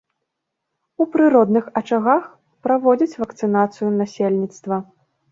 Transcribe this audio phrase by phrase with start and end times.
[1.03, 2.23] У прыродных ачагах
[2.67, 4.81] праводзяць вакцынацыю насельніцтва.